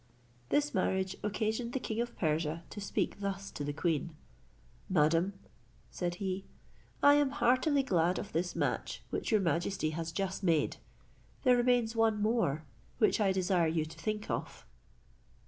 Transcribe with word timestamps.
This 0.49 0.73
marriage 0.73 1.15
occasioned 1.21 1.73
the 1.73 1.79
king 1.79 2.01
of 2.01 2.17
Persia 2.17 2.63
to 2.71 2.81
speak 2.81 3.19
thus 3.19 3.51
to 3.51 3.63
the 3.63 3.71
queen: 3.71 4.15
"Madam," 4.89 5.33
said 5.91 6.15
he, 6.15 6.43
"I 7.03 7.13
am 7.13 7.29
heartily 7.29 7.83
glad 7.83 8.17
of 8.17 8.31
this 8.33 8.55
match 8.55 9.03
which 9.11 9.29
your 9.31 9.41
majesty 9.41 9.91
has 9.91 10.11
just 10.11 10.41
made. 10.41 10.77
There 11.43 11.55
remains 11.55 11.95
one 11.95 12.19
more, 12.19 12.63
which 12.97 13.21
I 13.21 13.31
desire 13.31 13.67
you 13.67 13.85
to 13.85 13.99
think 13.99 14.27
of." 14.31 14.65